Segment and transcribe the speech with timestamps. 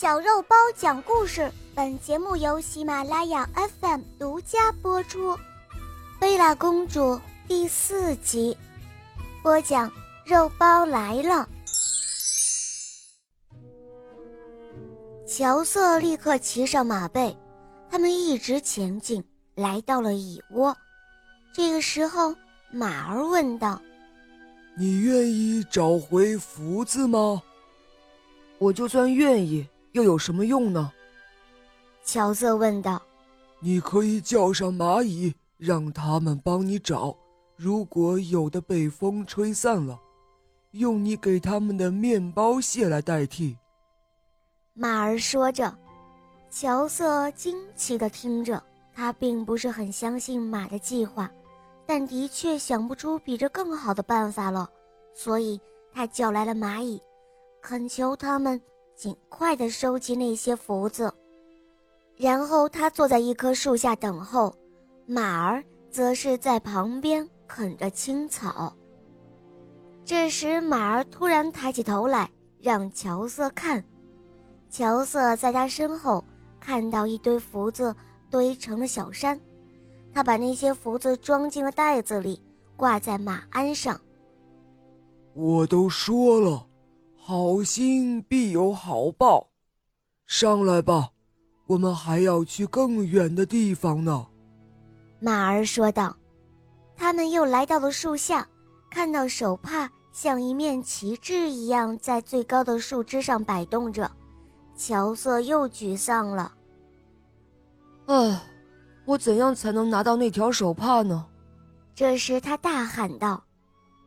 [0.00, 3.46] 小肉包讲故事，本节目由喜马拉雅
[3.82, 5.38] FM 独家播出。
[6.18, 8.56] 贝拉公主第四集，
[9.42, 9.92] 播讲
[10.24, 11.46] 肉包来了。
[15.26, 17.36] 乔瑟立刻骑上马背，
[17.90, 19.22] 他们一直前进，
[19.54, 20.74] 来到了蚁窝。
[21.52, 22.34] 这个时候，
[22.72, 23.78] 马儿问道
[24.78, 27.42] ：“你愿意找回福子吗？”
[28.56, 30.92] 我就算愿意，又有什么用呢？
[32.04, 33.00] 乔瑟问道。
[33.60, 37.16] “你可以叫上蚂蚁，让他们帮你找。
[37.56, 39.98] 如果有的被风吹散了，
[40.72, 43.56] 用你给他们的面包屑来代替。”
[44.72, 45.76] 马儿说着，
[46.50, 48.62] 乔瑟惊奇的听着。
[48.92, 51.30] 他并不是很相信马的计划，
[51.86, 54.68] 但的确想不出比这更好的办法了，
[55.14, 55.58] 所以
[55.92, 57.00] 他叫来了蚂蚁。
[57.62, 58.60] 恳求他们
[59.00, 61.10] 尽快地收集那些福子，
[62.16, 64.54] 然后他坐在一棵树下等候，
[65.06, 68.70] 马儿则是在旁边啃着青草。
[70.04, 73.82] 这时，马儿突然抬起头来，让乔瑟看。
[74.68, 76.22] 乔瑟在他身后
[76.60, 77.96] 看到一堆福子
[78.28, 79.40] 堆成了小山，
[80.12, 82.38] 他把那些福子装进了袋子里，
[82.76, 83.98] 挂在马鞍上。
[85.32, 86.66] 我都说了。
[87.30, 89.50] 好心必有好报，
[90.26, 91.10] 上来吧，
[91.68, 94.26] 我们还要去更远的地方呢。”
[95.22, 96.16] 马儿说道。
[96.96, 98.48] 他们又来到了树下，
[98.90, 104.10] 看到手帕像一面旗帜一样在最高的树枝上摆动着，
[104.76, 106.52] 乔瑟又沮丧了。
[108.06, 108.42] 唉，
[109.04, 111.26] 我怎样才能拿到那条手帕呢？
[111.94, 113.44] 这时他大喊道：“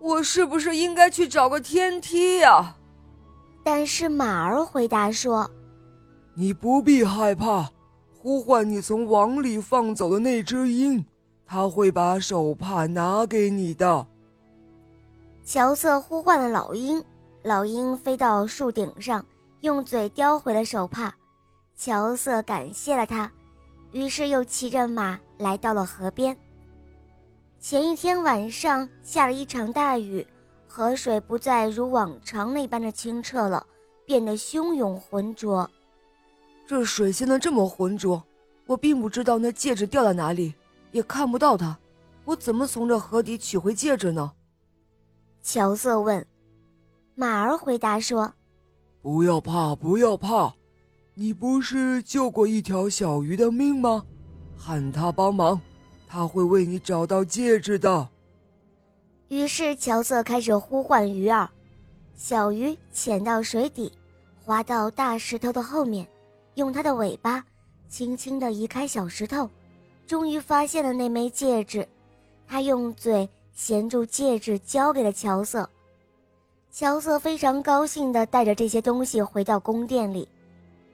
[0.00, 2.74] 我是不是应该去找个天梯呀？”
[3.64, 5.50] 但是马儿回答说
[6.34, 7.70] ：“你不必害怕，
[8.12, 11.02] 呼唤你从网里放走的那只鹰，
[11.46, 14.06] 他会把手帕拿给你的。”
[15.44, 17.02] 乔瑟呼唤了老鹰，
[17.42, 19.24] 老鹰飞到树顶上，
[19.62, 21.14] 用嘴叼回了手帕。
[21.76, 23.32] 乔瑟感谢了他，
[23.92, 26.36] 于是又骑着马来到了河边。
[27.58, 30.26] 前一天晚上下了一场大雨。
[30.76, 33.64] 河水不再如往常那般的清澈了，
[34.04, 35.70] 变得汹涌浑浊。
[36.66, 38.20] 这水现在这么浑浊，
[38.66, 40.52] 我并不知道那戒指掉在哪里，
[40.90, 41.78] 也看不到它，
[42.24, 44.32] 我怎么从这河底取回戒指呢？
[45.44, 46.26] 乔瑟问。
[47.14, 48.34] 马儿回答说
[49.00, 50.54] ：“不要怕，不要怕，
[51.14, 54.04] 你不是救过一条小鱼的命吗？
[54.56, 55.60] 喊他帮忙，
[56.08, 58.08] 他会为你找到戒指的。”
[59.28, 61.48] 于是乔瑟开始呼唤鱼儿，
[62.14, 63.90] 小鱼潜到水底，
[64.44, 66.06] 滑到大石头的后面，
[66.54, 67.44] 用它的尾巴
[67.88, 69.48] 轻轻地移开小石头，
[70.06, 71.86] 终于发现了那枚戒指。
[72.46, 75.68] 他用嘴衔住戒指，交给了乔瑟。
[76.70, 80.28] 乔瑟非常高兴地带着这些东西回到宫殿里，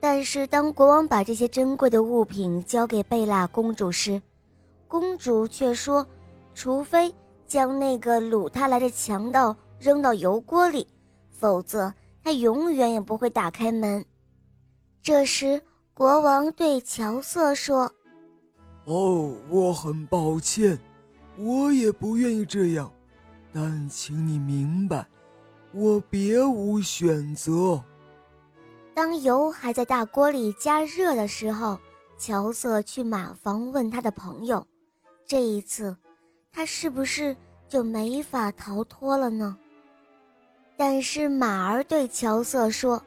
[0.00, 4.20] 但是当国王把这些珍贵的物品交给贝拉公主时，
[4.88, 6.06] 公主却说
[6.54, 7.14] ：“除非……”
[7.46, 10.86] 将那个掳他来的强盗扔到油锅里，
[11.30, 14.04] 否则他永远也不会打开门。
[15.02, 15.60] 这时，
[15.92, 17.92] 国王对乔瑟说
[18.86, 20.78] ：“哦，我很抱歉，
[21.36, 22.90] 我也不愿意这样，
[23.52, 25.06] 但请你明白，
[25.72, 27.82] 我别无选择。”
[28.94, 31.78] 当油还在大锅里加热的时候，
[32.16, 34.66] 乔瑟去马房问他的朋友
[35.26, 35.96] ：“这一次。”
[36.54, 37.36] 他是不是
[37.68, 39.58] 就没法逃脱了呢？
[40.76, 43.02] 但是马儿对乔瑟说：“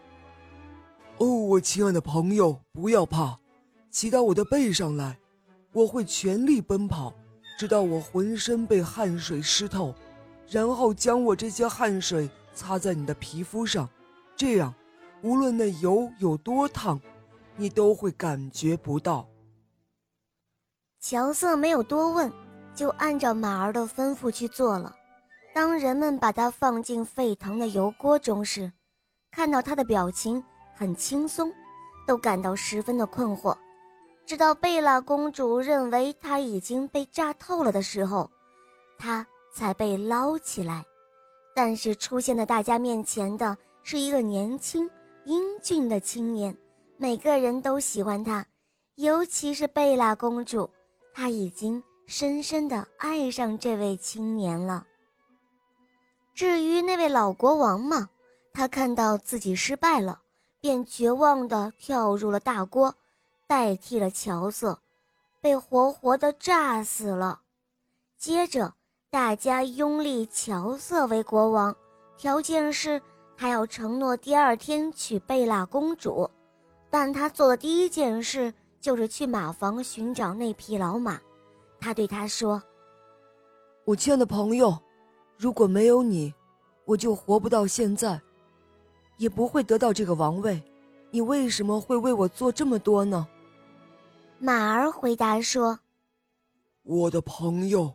[1.18, 3.40] 哦，我亲爱的朋友，不要怕，
[3.90, 5.18] 骑到我的背上来，
[5.72, 7.13] 我会全力奔跑，
[7.57, 9.96] 直到我浑身被汗水湿透，
[10.50, 13.90] 然后将我这些汗水擦在你的皮肤上，
[14.36, 14.75] 这样，
[15.22, 17.00] 无论那油有多烫，
[17.56, 19.25] 你都会感觉不到。”
[21.00, 22.30] 乔瑟没有多问。
[22.77, 24.95] 就按照马儿的吩咐去做了。
[25.51, 28.71] 当人们把它放进沸腾的油锅中时，
[29.31, 30.44] 看到他的表情
[30.75, 31.51] 很轻松，
[32.06, 33.57] 都感到十分的困惑。
[34.27, 38.29] 直到贝拉公主认为他已经被炸透了的时候，
[39.00, 40.85] 他才被捞起来。
[41.56, 44.88] 但是出现在大家面前的是一个年轻
[45.25, 46.56] 英俊的青年，
[46.97, 48.45] 每个人都喜欢他，
[48.97, 50.69] 尤其是贝拉公主，
[51.12, 51.81] 她已经。
[52.07, 54.88] 深深的爱上这位青年了。
[56.33, 58.09] 至于那位老国王嘛，
[58.54, 60.21] 他看到自己失败了，
[60.62, 62.95] 便绝望地跳入了大锅，
[63.45, 64.80] 代替了乔瑟，
[65.42, 67.42] 被活活地炸死了。
[68.18, 68.74] 接着，
[69.09, 71.75] 大家拥立乔瑟为国王，
[72.18, 73.01] 条件是
[73.36, 76.30] 他要承诺第二天娶贝拉公主。
[76.89, 81.19] 但他做的第一件事就是去马房寻找那匹老马。
[81.79, 82.62] 他对他说
[83.85, 84.77] ：“我亲爱的朋友，
[85.38, 86.33] 如果没有你，
[86.85, 88.21] 我就活不到现在，
[89.18, 90.62] 也不会得到这个王位。
[91.12, 93.27] 你为什么会为我做这么多呢？”
[94.39, 95.79] 马儿回答说
[96.83, 97.94] ：“我的朋友。”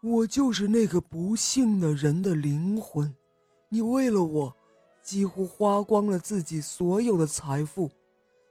[0.00, 3.12] 我就是那个不幸的人的灵魂，
[3.68, 4.56] 你为了我，
[5.02, 7.90] 几乎花光了自己所有的财富。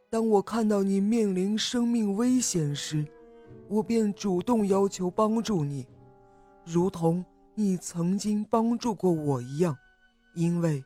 [0.09, 3.07] 当我看到你面临生命危险时，
[3.69, 5.85] 我便主动要求帮助你，
[6.63, 7.23] 如同
[7.53, 9.77] 你曾经帮助过我一样。
[10.35, 10.83] 因为，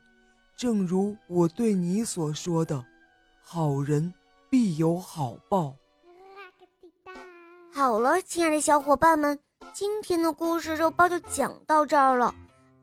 [0.56, 2.84] 正如我对你所说的，
[3.42, 4.12] 好人
[4.48, 5.74] 必有好报。
[7.72, 9.38] 好了，亲爱的小伙伴们。
[9.72, 12.34] 今天的故事肉包就讲到这儿了，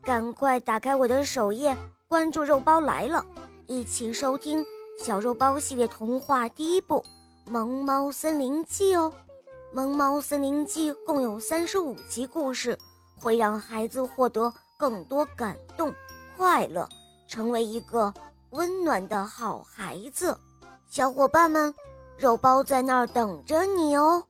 [0.02, 3.24] 赶快打开我的首页，关注肉包来了，
[3.68, 4.66] 一起收听
[4.98, 7.04] 小肉包系列童话第一部
[7.52, 9.14] 《萌猫森林记》哦。
[9.72, 12.76] 《萌猫森林记》共有三十五集故事，
[13.22, 15.94] 会让孩子获得更多感动、
[16.36, 16.90] 快乐，
[17.28, 18.12] 成为一个
[18.50, 20.36] 温暖的好孩子。
[20.90, 21.72] 小伙伴们，
[22.18, 24.24] 肉包在那儿等着你哦。